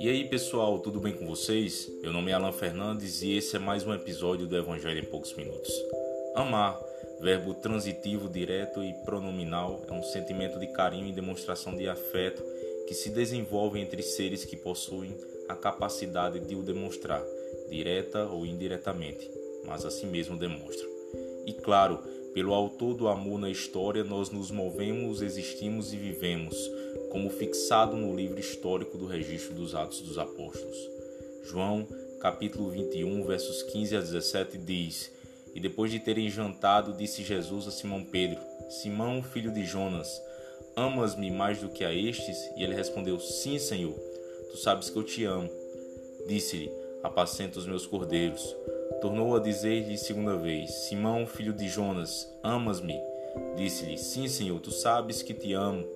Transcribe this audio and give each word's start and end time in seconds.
E 0.00 0.08
aí 0.08 0.24
pessoal, 0.30 0.78
tudo 0.78 0.98
bem 0.98 1.12
com 1.12 1.26
vocês? 1.26 1.90
Meu 2.00 2.10
nome 2.10 2.30
é 2.30 2.34
Alan 2.34 2.52
Fernandes 2.52 3.20
e 3.20 3.32
esse 3.36 3.56
é 3.56 3.58
mais 3.58 3.86
um 3.86 3.92
episódio 3.92 4.46
do 4.46 4.56
Evangelho 4.56 5.00
em 5.00 5.04
Poucos 5.04 5.34
Minutos. 5.34 5.70
Amar, 6.34 6.80
verbo 7.20 7.52
transitivo, 7.52 8.30
direto 8.30 8.82
e 8.82 8.94
pronominal, 9.04 9.82
é 9.86 9.92
um 9.92 10.02
sentimento 10.02 10.58
de 10.58 10.68
carinho 10.68 11.08
e 11.08 11.12
demonstração 11.12 11.76
de 11.76 11.86
afeto 11.86 12.42
que 12.86 12.94
se 12.94 13.10
desenvolve 13.10 13.78
entre 13.78 14.02
seres 14.02 14.46
que 14.46 14.56
possuem 14.56 15.14
a 15.50 15.54
capacidade 15.54 16.40
de 16.40 16.54
o 16.54 16.62
demonstrar, 16.62 17.22
direta 17.68 18.24
ou 18.24 18.46
indiretamente, 18.46 19.30
mas 19.66 19.84
assim 19.84 20.06
mesmo 20.06 20.38
demonstram. 20.38 20.88
E 21.44 21.52
claro, 21.52 21.98
pelo 22.38 22.54
autor 22.54 22.94
do 22.94 23.08
amor 23.08 23.36
na 23.36 23.50
história, 23.50 24.04
nós 24.04 24.30
nos 24.30 24.48
movemos, 24.48 25.22
existimos 25.22 25.92
e 25.92 25.96
vivemos 25.96 26.56
como 27.10 27.28
fixado 27.30 27.96
no 27.96 28.14
livro 28.14 28.38
histórico 28.38 28.96
do 28.96 29.06
registro 29.06 29.56
dos 29.56 29.74
Atos 29.74 30.02
dos 30.02 30.18
Apóstolos. 30.18 30.78
João, 31.42 31.84
capítulo 32.20 32.70
21, 32.70 33.24
versos 33.24 33.64
15 33.64 33.96
a 33.96 34.00
17 34.00 34.56
diz: 34.56 35.10
E 35.52 35.58
depois 35.58 35.90
de 35.90 35.98
terem 35.98 36.30
jantado, 36.30 36.92
disse 36.92 37.24
Jesus 37.24 37.66
a 37.66 37.72
Simão 37.72 38.04
Pedro: 38.04 38.38
Simão, 38.70 39.20
filho 39.20 39.52
de 39.52 39.64
Jonas, 39.64 40.08
amas-me 40.76 41.32
mais 41.32 41.58
do 41.58 41.68
que 41.68 41.84
a 41.84 41.92
estes? 41.92 42.38
E 42.56 42.62
ele 42.62 42.76
respondeu: 42.76 43.18
Sim, 43.18 43.58
Senhor, 43.58 43.98
tu 44.48 44.56
sabes 44.58 44.88
que 44.88 44.96
eu 44.96 45.02
te 45.02 45.24
amo. 45.24 45.50
Disse-lhe: 46.28 46.70
Apacenta 47.02 47.58
os 47.58 47.66
meus 47.66 47.86
cordeiros. 47.86 48.56
Tornou 49.00 49.36
a 49.36 49.40
dizer-lhe 49.40 49.96
segunda 49.96 50.36
vez: 50.36 50.70
Simão, 50.70 51.26
filho 51.26 51.52
de 51.52 51.68
Jonas, 51.68 52.28
amas-me? 52.42 52.98
Disse-lhe: 53.56 53.96
Sim, 53.96 54.26
Senhor, 54.28 54.58
tu 54.60 54.70
sabes 54.70 55.22
que 55.22 55.32
te 55.32 55.52
amo. 55.52 55.86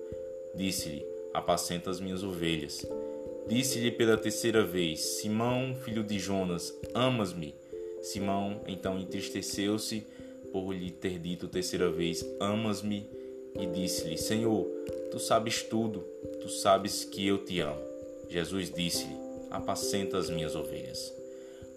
Disse-lhe: 0.55 1.05
Apacenta 1.33 1.89
as 1.89 1.99
minhas 1.99 2.23
ovelhas. 2.23 2.85
Disse-lhe 3.47 3.91
pela 3.91 4.15
terceira 4.15 4.63
vez: 4.63 5.01
Simão, 5.01 5.75
filho 5.75 6.03
de 6.03 6.17
Jonas, 6.17 6.73
amas-me? 6.93 7.53
Simão 8.01 8.61
então 8.67 8.99
entristeceu-se 8.99 10.05
por 10.51 10.71
lhe 10.71 10.91
ter 10.91 11.19
dito 11.19 11.47
terceira 11.47 11.91
vez: 11.91 12.25
Amas-me? 12.39 13.09
E 13.59 13.65
disse-lhe: 13.65 14.17
Senhor, 14.17 14.65
tu 15.11 15.19
sabes 15.19 15.61
tudo, 15.63 16.05
tu 16.41 16.47
sabes 16.47 17.03
que 17.03 17.27
eu 17.27 17.43
te 17.43 17.59
amo. 17.59 17.81
Jesus 18.29 18.71
disse-lhe: 18.71 19.22
Apacenta 19.53 20.17
as 20.17 20.29
minhas 20.29 20.55
ovelhas. 20.55 21.13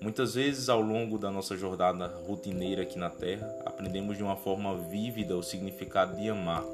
Muitas 0.00 0.34
vezes, 0.34 0.68
ao 0.68 0.80
longo 0.80 1.18
da 1.18 1.30
nossa 1.30 1.56
jornada 1.56 2.06
rotineira 2.26 2.82
aqui 2.82 2.98
na 2.98 3.10
Terra, 3.10 3.48
aprendemos 3.64 4.16
de 4.16 4.22
uma 4.22 4.34
forma 4.34 4.76
vívida 4.76 5.36
o 5.36 5.42
significado 5.42 6.16
de 6.16 6.28
amar 6.28 6.64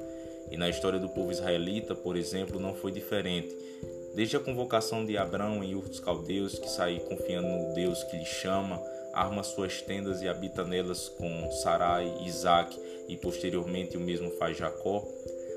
e 0.50 0.56
na 0.56 0.69
história 0.69 0.98
do 0.98 1.09
povo 1.09 1.31
israelita, 1.31 1.94
por 1.94 2.17
exemplo, 2.17 2.61
não 2.61 2.75
foi 2.75 2.92
diferente. 2.92 3.55
Desde 4.14 4.36
a 4.36 4.41
convocação 4.41 5.05
de 5.05 5.17
Abraão 5.17 5.64
em 5.64 5.75
Ur 5.75 5.89
dos 5.89 5.98
Caldeus, 5.98 6.59
que 6.59 6.69
sai 6.69 7.00
confiando 7.00 7.48
no 7.48 7.75
Deus 7.75 8.05
que 8.05 8.16
lhe 8.16 8.25
chama, 8.25 8.81
arma 9.12 9.42
suas 9.42 9.83
tendas 9.83 10.22
e 10.22 10.28
habita 10.28 10.64
nelas 10.64 11.09
com 11.09 11.50
Sarai, 11.62 12.14
Isaac 12.25 12.78
e 13.09 13.16
posteriormente 13.16 13.97
o 13.97 14.00
mesmo 14.00 14.31
faz 14.33 14.56
Jacó, 14.56 15.05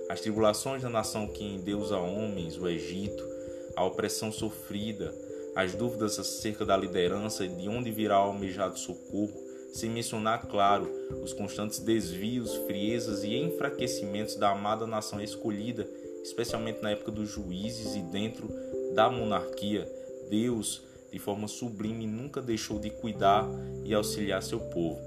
as 0.09 0.21
tribulações 0.21 0.81
da 0.81 0.89
nação 0.89 1.27
que 1.27 1.43
endeusa 1.43 1.97
homens, 1.97 2.57
o 2.57 2.67
Egito, 2.67 3.27
a 3.75 3.83
opressão 3.83 4.31
sofrida, 4.31 5.13
as 5.55 5.73
dúvidas 5.73 6.19
acerca 6.19 6.65
da 6.65 6.75
liderança 6.75 7.45
e 7.45 7.47
de 7.47 7.69
onde 7.69 7.91
virá 7.91 8.19
o 8.19 8.29
almejado 8.29 8.77
socorro, 8.77 9.33
sem 9.73 9.89
mencionar, 9.89 10.47
claro, 10.47 10.89
os 11.23 11.33
constantes 11.33 11.79
desvios, 11.79 12.55
friezas 12.65 13.23
e 13.23 13.35
enfraquecimentos 13.35 14.35
da 14.35 14.51
amada 14.51 14.85
nação 14.85 15.21
escolhida, 15.21 15.87
especialmente 16.23 16.81
na 16.81 16.91
época 16.91 17.11
dos 17.11 17.29
juízes 17.29 17.95
e 17.95 18.01
dentro 18.01 18.49
da 18.93 19.09
monarquia, 19.09 19.87
Deus, 20.29 20.81
de 21.11 21.19
forma 21.19 21.47
sublime, 21.47 22.07
nunca 22.07 22.41
deixou 22.41 22.79
de 22.79 22.89
cuidar 22.89 23.47
e 23.83 23.93
auxiliar 23.93 24.41
seu 24.41 24.59
povo. 24.59 24.99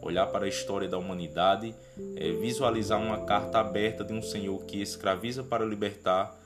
Olhar 0.00 0.26
para 0.26 0.44
a 0.44 0.48
história 0.48 0.88
da 0.88 0.98
humanidade 0.98 1.74
é 2.16 2.32
visualizar 2.32 3.00
uma 3.00 3.24
carta 3.24 3.58
aberta 3.58 4.04
de 4.04 4.12
um 4.12 4.22
Senhor 4.22 4.64
que 4.64 4.80
escraviza 4.80 5.42
para 5.42 5.64
libertar, 5.64 6.36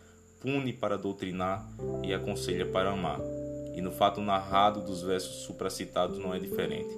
pune 0.41 0.73
para 0.73 0.97
doutrinar 0.97 1.69
e 2.03 2.13
aconselha 2.13 2.67
para 2.67 2.91
amar. 2.91 3.21
E 3.75 3.81
no 3.81 3.93
fato 3.93 4.21
narrado 4.21 4.81
dos 4.81 5.03
versos 5.03 5.43
supracitados 5.45 6.19
não 6.19 6.35
é 6.35 6.39
diferente. 6.39 6.93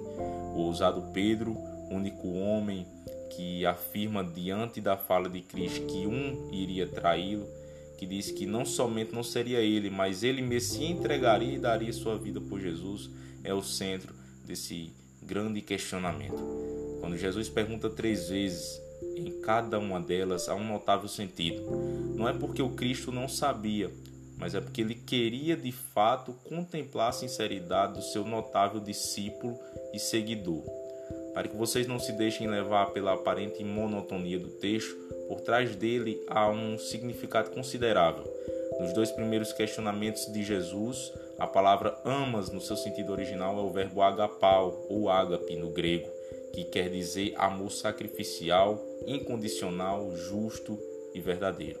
O 0.55 0.61
ousado 0.61 1.03
Pedro, 1.13 1.55
único 1.89 2.29
homem 2.33 2.87
que 3.29 3.65
afirma 3.65 4.23
diante 4.23 4.79
da 4.79 4.95
fala 4.95 5.29
de 5.29 5.41
Cristo 5.41 5.85
que 5.85 6.07
um 6.07 6.49
iria 6.51 6.87
traí-lo, 6.87 7.47
que 7.97 8.05
diz 8.05 8.31
que 8.31 8.45
não 8.45 8.65
somente 8.65 9.13
não 9.13 9.23
seria 9.23 9.59
ele, 9.59 9.89
mas 9.89 10.23
ele 10.23 10.41
mesmo 10.41 10.75
se 10.75 10.83
entregaria 10.85 11.53
e 11.53 11.59
daria 11.59 11.93
sua 11.93 12.17
vida 12.17 12.41
por 12.41 12.59
Jesus, 12.59 13.09
é 13.43 13.53
o 13.53 13.61
centro 13.63 14.13
desse 14.45 14.91
grande 15.21 15.61
questionamento. 15.61 16.37
Quando 16.99 17.17
Jesus 17.17 17.49
pergunta 17.49 17.89
três 17.89 18.29
vezes, 18.29 18.81
em 19.15 19.41
cada 19.41 19.79
uma 19.79 19.99
delas 19.99 20.49
há 20.49 20.55
um 20.55 20.63
notável 20.65 21.07
sentido. 21.07 21.61
Não 22.15 22.27
é 22.27 22.33
porque 22.33 22.61
o 22.61 22.71
Cristo 22.71 23.11
não 23.11 23.27
sabia, 23.27 23.91
mas 24.37 24.55
é 24.55 24.61
porque 24.61 24.81
ele 24.81 24.95
queria 24.95 25.55
de 25.55 25.71
fato 25.71 26.33
contemplar 26.43 27.09
a 27.09 27.13
sinceridade 27.13 27.93
do 27.93 28.01
seu 28.01 28.25
notável 28.25 28.79
discípulo 28.79 29.57
e 29.93 29.99
seguidor. 29.99 30.63
Para 31.33 31.47
que 31.47 31.55
vocês 31.55 31.87
não 31.87 31.97
se 31.97 32.11
deixem 32.11 32.47
levar 32.47 32.91
pela 32.91 33.13
aparente 33.13 33.63
monotonia 33.63 34.37
do 34.37 34.49
texto, 34.49 34.95
por 35.27 35.41
trás 35.41 35.75
dele 35.75 36.21
há 36.27 36.49
um 36.49 36.77
significado 36.77 37.51
considerável. 37.51 38.23
Nos 38.79 38.93
dois 38.93 39.11
primeiros 39.11 39.53
questionamentos 39.53 40.31
de 40.31 40.43
Jesus, 40.43 41.11
a 41.39 41.47
palavra 41.47 41.97
amas 42.03 42.51
no 42.51 42.61
seu 42.61 42.75
sentido 42.75 43.11
original 43.11 43.57
é 43.57 43.61
o 43.61 43.69
verbo 43.69 44.01
agapau 44.01 44.85
ou 44.89 45.09
ágape 45.09 45.55
no 45.55 45.71
grego, 45.71 46.09
que 46.53 46.63
quer 46.63 46.89
dizer 46.89 47.33
amor 47.35 47.71
sacrificial, 47.71 48.79
incondicional, 49.07 50.15
justo 50.15 50.79
e 51.13 51.19
verdadeiro. 51.19 51.79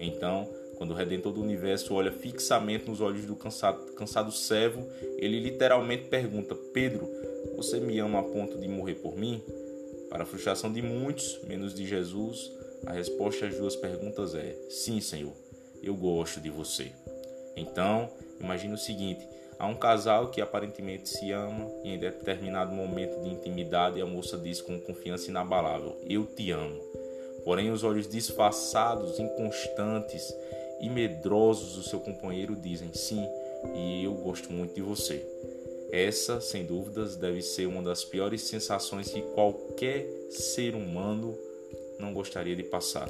Então, 0.00 0.48
quando 0.76 0.90
o 0.90 0.94
Redentor 0.94 1.32
do 1.32 1.40
Universo 1.40 1.94
olha 1.94 2.10
fixamente 2.10 2.88
nos 2.88 3.00
olhos 3.00 3.24
do 3.24 3.36
cansado, 3.36 3.92
cansado 3.92 4.32
servo, 4.32 4.84
ele 5.16 5.38
literalmente 5.38 6.08
pergunta: 6.08 6.56
Pedro, 6.74 7.08
você 7.56 7.78
me 7.78 7.98
ama 8.00 8.18
a 8.18 8.22
ponto 8.24 8.58
de 8.58 8.66
morrer 8.66 8.96
por 8.96 9.16
mim? 9.16 9.40
Para 10.10 10.24
a 10.24 10.26
frustração 10.26 10.72
de 10.72 10.82
muitos, 10.82 11.40
menos 11.44 11.72
de 11.72 11.86
Jesus, 11.86 12.52
a 12.84 12.92
resposta 12.92 13.46
às 13.46 13.56
duas 13.56 13.76
perguntas 13.76 14.34
é: 14.34 14.56
Sim, 14.68 15.00
Senhor, 15.00 15.32
eu 15.80 15.94
gosto 15.94 16.40
de 16.40 16.50
você. 16.50 16.90
Então, 17.56 18.10
imagine 18.40 18.74
o 18.74 18.78
seguinte: 18.78 19.24
há 19.62 19.66
um 19.68 19.76
casal 19.76 20.28
que 20.28 20.40
aparentemente 20.40 21.08
se 21.08 21.30
ama 21.30 21.70
e 21.84 21.94
em 21.94 21.98
determinado 21.98 22.74
momento 22.74 23.22
de 23.22 23.28
intimidade 23.28 24.02
a 24.02 24.06
moça 24.06 24.36
diz 24.36 24.60
com 24.60 24.80
confiança 24.80 25.30
inabalável: 25.30 25.96
Eu 26.04 26.26
te 26.26 26.50
amo. 26.50 26.82
Porém, 27.44 27.70
os 27.70 27.84
olhos 27.84 28.08
disfarçados, 28.08 29.20
inconstantes 29.20 30.34
e 30.80 30.90
medrosos 30.90 31.76
do 31.76 31.82
seu 31.84 32.00
companheiro 32.00 32.56
dizem 32.56 32.92
sim, 32.92 33.24
e 33.74 34.04
eu 34.04 34.14
gosto 34.14 34.52
muito 34.52 34.74
de 34.74 34.82
você. 34.82 35.24
Essa, 35.92 36.40
sem 36.40 36.64
dúvidas, 36.64 37.16
deve 37.16 37.40
ser 37.40 37.66
uma 37.66 37.82
das 37.82 38.04
piores 38.04 38.42
sensações 38.42 39.10
que 39.12 39.22
qualquer 39.34 40.06
ser 40.30 40.74
humano 40.74 41.38
não 41.98 42.12
gostaria 42.12 42.56
de 42.56 42.62
passar. 42.64 43.08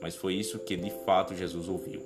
Mas 0.00 0.14
foi 0.14 0.34
isso 0.34 0.58
que 0.60 0.76
de 0.76 0.90
fato 1.04 1.34
Jesus 1.34 1.68
ouviu. 1.68 2.02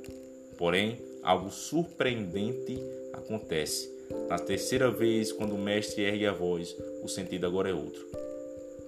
Porém, 0.57 0.99
algo 1.23 1.51
surpreendente 1.51 2.81
acontece. 3.15 3.91
Na 4.29 4.39
terceira 4.39 4.91
vez, 4.91 5.33
quando 5.33 5.55
o 5.55 5.59
mestre 5.59 6.03
ergue 6.03 6.27
a 6.27 6.33
voz, 6.33 6.77
o 7.03 7.09
sentido 7.09 7.47
agora 7.47 7.71
é 7.71 7.75
outro. 7.75 8.07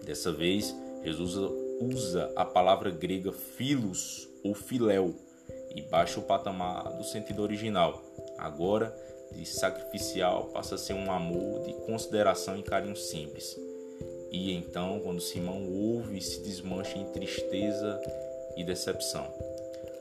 Dessa 0.04 0.30
vez, 0.32 0.74
Jesus 1.02 1.34
usa 1.80 2.32
a 2.36 2.44
palavra 2.44 2.90
grega 2.90 3.32
philos 3.32 4.28
ou 4.42 4.54
filéu, 4.54 5.14
e 5.74 5.82
baixa 5.82 6.18
o 6.18 6.22
patamar 6.22 6.96
do 6.96 7.04
sentido 7.04 7.42
original. 7.42 8.02
Agora, 8.38 8.96
de 9.32 9.44
sacrificial 9.44 10.46
passa 10.46 10.76
a 10.76 10.78
ser 10.78 10.94
um 10.94 11.10
amor 11.12 11.62
de 11.64 11.74
consideração 11.86 12.56
e 12.56 12.62
carinho 12.62 12.96
simples. 12.96 13.56
E 14.32 14.54
então, 14.54 15.00
quando 15.00 15.20
Simão 15.20 15.70
ouve, 15.70 16.20
se 16.20 16.40
desmancha 16.42 16.98
em 16.98 17.04
tristeza 17.06 18.00
e 18.56 18.64
decepção. 18.64 19.26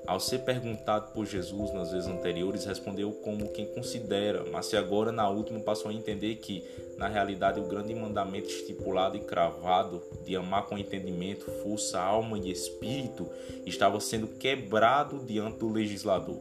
Ao 0.07 0.19
ser 0.19 0.40
perguntado 0.40 1.12
por 1.13 1.25
Jesus 1.25 1.74
nas 1.74 1.92
vezes 1.92 2.07
anteriores, 2.07 2.66
respondeu 2.66 3.12
como 3.12 3.50
quem 3.50 3.66
considera, 3.66 4.46
mas 4.52 4.68
se 4.68 4.78
agora 4.78 5.12
na 5.12 5.28
última 5.28 5.60
passou 5.60 5.90
a 5.90 5.94
entender 5.94 6.36
que, 6.36 6.63
na 6.96 7.07
realidade, 7.07 7.60
o 7.60 7.68
grande 7.68 7.96
mandamento 7.96 8.48
estipulado 8.48 9.18
e 9.18 9.22
cravado 9.22 10.04
de 10.24 10.36
amar 10.36 10.68
com 10.68 10.78
entendimento, 10.78 11.50
força, 11.63 12.00
alma 12.00 12.38
e 12.38 12.52
espírito 12.52 13.28
estava 13.66 14.00
sendo 14.00 14.28
quebrado 14.28 15.19
diante 15.25 15.57
do 15.57 15.69
legislador. 15.69 16.40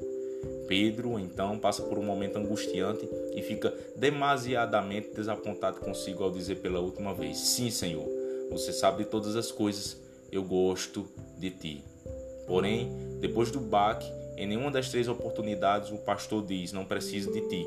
Pedro 0.69 1.19
então 1.19 1.59
passa 1.59 1.83
por 1.83 1.99
um 1.99 2.05
momento 2.05 2.39
angustiante 2.39 3.09
e 3.35 3.43
fica 3.43 3.73
demasiadamente 3.97 5.11
desapontado 5.15 5.81
consigo 5.81 6.23
ao 6.23 6.31
dizer 6.31 6.57
pela 6.57 6.81
última 6.81 7.15
vez: 7.15 7.39
Sim, 7.39 7.71
Senhor, 7.71 8.07
você 8.51 8.73
sabe 8.73 9.05
de 9.05 9.11
todas 9.11 9.37
as 9.37 9.51
coisas, 9.51 9.97
eu 10.31 10.43
gosto 10.43 11.07
de 11.39 11.51
ti. 11.51 11.94
Porém, 12.47 12.91
depois 13.21 13.51
do 13.51 13.61
baque, 13.61 14.11
em 14.37 14.47
nenhuma 14.47 14.71
das 14.71 14.89
três 14.89 15.09
oportunidades 15.09 15.91
o 15.91 15.99
pastor 15.99 16.45
diz: 16.45 16.73
Não 16.73 16.85
preciso 16.85 17.33
de 17.33 17.41
ti. 17.49 17.65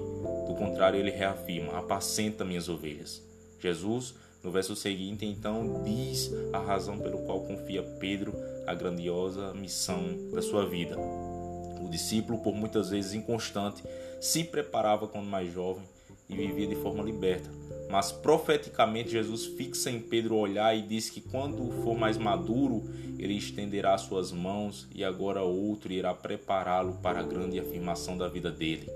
Do 0.48 0.56
contrário, 0.56 1.00
ele 1.00 1.12
reafirma: 1.12 1.78
Apacenta 1.78 2.44
minhas 2.44 2.68
ovelhas. 2.68 3.24
Jesus, 3.60 4.14
no 4.44 4.52
verso 4.52 4.76
seguinte, 4.76 5.26
então 5.26 5.84
diz 5.84 6.32
a 6.54 6.60
razão 6.60 7.00
pelo 7.00 7.20
qual 7.20 7.42
confia 7.42 7.82
Pedro 8.00 8.34
a 8.66 8.74
grandiosa 8.74 9.54
missão 9.54 10.04
da 10.32 10.42
sua 10.42 10.66
vida. 10.68 10.98
O 11.00 11.88
discípulo, 11.90 12.40
por 12.40 12.54
muitas 12.54 12.90
vezes 12.90 13.14
inconstante, 13.14 13.84
se 14.20 14.44
preparava 14.44 15.08
quando 15.08 15.26
mais 15.26 15.52
jovem 15.54 15.84
e 16.30 16.36
vivia 16.36 16.68
de 16.68 16.76
forma 16.76 17.04
liberta. 17.04 17.50
Mas 17.90 18.12
profeticamente 18.12 19.12
Jesus 19.12 19.46
fixa 19.46 19.90
em 19.90 20.00
Pedro 20.00 20.36
o 20.36 20.40
olhar 20.40 20.76
e 20.76 20.82
diz 20.82 21.10
que 21.10 21.22
quando 21.22 21.72
for 21.84 21.98
mais 21.98 22.18
maduro, 22.18 22.84
ele 23.18 23.36
estenderá 23.36 23.98
suas 23.98 24.32
mãos 24.32 24.88
e 24.94 25.04
agora 25.04 25.42
outro 25.42 25.92
irá 25.94 26.14
prepará-lo 26.14 26.96
para 27.02 27.20
a 27.20 27.24
grande 27.24 27.60
afirmação 27.60 28.18
da 28.18 28.28
vida 28.28 28.52
dele. 28.52 28.90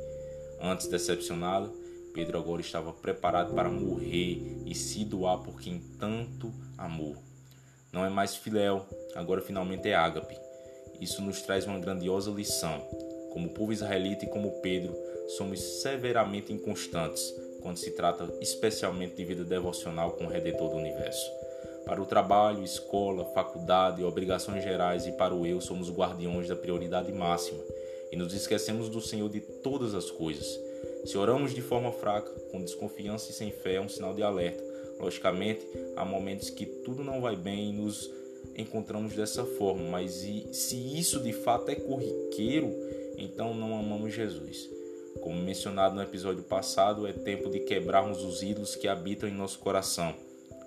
Antes 0.61 0.87
decepcionado, 0.87 1.71
Pedro 2.13 2.37
agora 2.37 2.61
estava 2.61 2.91
preparado 2.91 3.55
para 3.55 3.69
morrer 3.69 4.61
e 4.65 4.75
se 4.75 5.05
doar 5.05 5.39
por 5.39 5.61
quem 5.61 5.81
tanto 5.97 6.53
amou. 6.77 7.15
Não 7.91 8.05
é 8.05 8.09
mais 8.09 8.35
filéu, 8.35 8.85
agora 9.15 9.41
finalmente 9.41 9.87
é 9.87 9.95
ágape. 9.95 10.37
Isso 10.99 11.21
nos 11.21 11.41
traz 11.41 11.65
uma 11.65 11.79
grandiosa 11.79 12.29
lição. 12.29 12.79
Como 13.31 13.49
povo 13.49 13.71
israelita 13.71 14.25
e 14.25 14.29
como 14.29 14.61
Pedro, 14.61 14.95
somos 15.37 15.61
severamente 15.81 16.51
inconstantes 16.51 17.33
quando 17.61 17.77
se 17.77 17.91
trata 17.91 18.27
especialmente 18.41 19.15
de 19.15 19.25
vida 19.25 19.43
devocional 19.43 20.11
com 20.11 20.25
o 20.25 20.29
Redentor 20.29 20.69
do 20.69 20.77
Universo. 20.77 21.31
Para 21.85 22.01
o 22.01 22.05
trabalho, 22.05 22.63
escola, 22.63 23.25
faculdade, 23.33 24.03
obrigações 24.03 24.63
gerais 24.63 25.07
e 25.07 25.11
para 25.13 25.33
o 25.33 25.45
eu, 25.45 25.59
somos 25.59 25.89
guardiões 25.89 26.47
da 26.47 26.55
prioridade 26.55 27.11
máxima 27.11 27.61
e 28.11 28.15
nos 28.15 28.33
esquecemos 28.33 28.89
do 28.89 29.01
Senhor 29.01 29.29
de 29.29 29.39
todas 29.39 29.95
as 29.95 30.11
coisas. 30.11 30.59
Se 31.05 31.17
oramos 31.17 31.53
de 31.53 31.61
forma 31.61 31.91
fraca, 31.91 32.31
com 32.51 32.61
desconfiança 32.61 33.31
e 33.31 33.33
sem 33.33 33.51
fé, 33.51 33.75
é 33.75 33.81
um 33.81 33.89
sinal 33.89 34.13
de 34.13 34.21
alerta. 34.21 34.63
Logicamente, 34.99 35.65
há 35.95 36.05
momentos 36.05 36.49
que 36.49 36.65
tudo 36.65 37.03
não 37.03 37.21
vai 37.21 37.35
bem 37.35 37.69
e 37.69 37.73
nos 37.73 38.11
encontramos 38.55 39.13
dessa 39.13 39.43
forma, 39.45 39.83
mas 39.89 40.11
se 40.51 40.99
isso 40.99 41.19
de 41.21 41.33
fato 41.33 41.69
é 41.69 41.75
corriqueiro, 41.75 42.71
então 43.17 43.53
não 43.53 43.79
amamos 43.79 44.13
Jesus. 44.13 44.69
Como 45.19 45.35
mencionado 45.41 45.95
no 45.95 46.01
episódio 46.01 46.43
passado, 46.43 47.05
é 47.05 47.11
tempo 47.13 47.49
de 47.49 47.59
quebrarmos 47.59 48.23
os 48.23 48.41
ídolos 48.41 48.75
que 48.75 48.87
habitam 48.87 49.27
em 49.27 49.33
nosso 49.33 49.59
coração. 49.59 50.15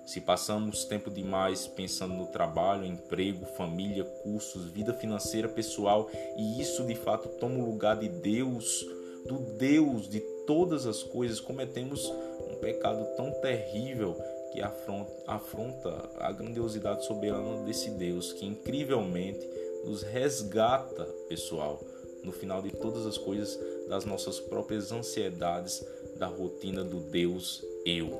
Se 0.05 0.21
passamos 0.21 0.85
tempo 0.85 1.09
demais 1.09 1.65
pensando 1.65 2.13
no 2.13 2.27
trabalho, 2.27 2.85
emprego, 2.85 3.45
família, 3.57 4.03
cursos, 4.03 4.69
vida 4.69 4.93
financeira 4.93 5.49
pessoal 5.49 6.09
e 6.37 6.61
isso 6.61 6.85
de 6.85 6.93
fato 6.93 7.27
toma 7.39 7.57
o 7.57 7.65
lugar 7.65 7.97
de 7.97 8.07
Deus, 8.07 8.85
do 9.25 9.39
Deus 9.57 10.07
de 10.07 10.19
todas 10.45 10.85
as 10.85 11.01
coisas, 11.01 11.39
cometemos 11.39 12.07
um 12.47 12.55
pecado 12.61 13.03
tão 13.17 13.31
terrível 13.41 14.15
que 14.53 14.61
afronta, 14.61 15.11
afronta 15.25 16.09
a 16.19 16.31
grandiosidade 16.31 17.03
soberana 17.03 17.63
desse 17.63 17.89
Deus 17.89 18.31
que 18.31 18.45
incrivelmente 18.45 19.45
nos 19.83 20.03
resgata, 20.03 21.03
pessoal 21.27 21.81
no 22.25 22.31
final 22.31 22.61
de 22.61 22.71
todas 22.71 23.05
as 23.05 23.17
coisas, 23.17 23.57
das 23.87 24.03
nossas 24.03 24.39
próprias 24.39 24.91
ansiedades, 24.91 25.85
da 26.17 26.27
rotina 26.27 26.83
do 26.83 26.99
Deus 26.99 27.63
eu. 27.85 28.19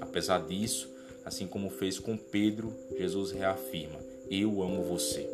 Apesar 0.00 0.46
disso, 0.46 0.88
assim 1.24 1.46
como 1.46 1.70
fez 1.70 1.98
com 1.98 2.16
Pedro, 2.16 2.72
Jesus 2.96 3.32
reafirma: 3.32 3.98
Eu 4.30 4.62
amo 4.62 4.82
você. 4.84 5.28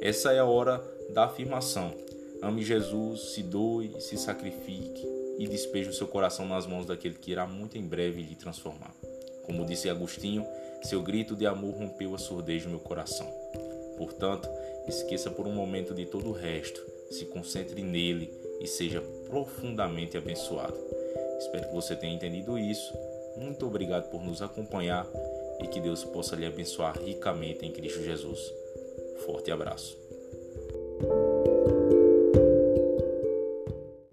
Essa 0.00 0.32
é 0.32 0.38
a 0.38 0.44
hora 0.44 0.84
da 1.10 1.24
afirmação. 1.24 1.94
Ame 2.42 2.62
Jesus, 2.62 3.32
se 3.32 3.42
doe, 3.42 3.98
se 4.00 4.18
sacrifique 4.18 5.06
e 5.38 5.48
despeje 5.48 5.88
o 5.88 5.94
seu 5.94 6.06
coração 6.06 6.46
nas 6.46 6.66
mãos 6.66 6.86
daquele 6.86 7.14
que 7.14 7.32
irá 7.32 7.46
muito 7.46 7.78
em 7.78 7.82
breve 7.82 8.22
lhe 8.22 8.34
transformar. 8.34 8.94
Como 9.44 9.64
disse 9.64 9.88
Agostinho, 9.88 10.46
seu 10.82 11.02
grito 11.02 11.34
de 11.34 11.46
amor 11.46 11.74
rompeu 11.74 12.14
a 12.14 12.18
surdez 12.18 12.64
do 12.64 12.70
meu 12.70 12.78
coração. 12.78 13.26
Portanto, 13.96 14.48
esqueça 14.86 15.30
por 15.30 15.46
um 15.46 15.52
momento 15.52 15.94
de 15.94 16.04
todo 16.04 16.28
o 16.28 16.32
resto 16.32 16.95
se 17.10 17.24
concentre 17.26 17.82
nele 17.82 18.32
e 18.60 18.66
seja 18.66 19.00
profundamente 19.26 20.16
abençoado. 20.16 20.76
Espero 21.38 21.68
que 21.68 21.74
você 21.74 21.94
tenha 21.94 22.14
entendido 22.14 22.58
isso. 22.58 22.92
Muito 23.36 23.66
obrigado 23.66 24.10
por 24.10 24.22
nos 24.22 24.40
acompanhar 24.40 25.06
e 25.62 25.66
que 25.66 25.80
Deus 25.80 26.04
possa 26.04 26.36
lhe 26.36 26.46
abençoar 26.46 26.98
ricamente 26.98 27.64
em 27.64 27.72
Cristo 27.72 28.02
Jesus. 28.02 28.52
Forte 29.24 29.50
abraço. 29.50 30.05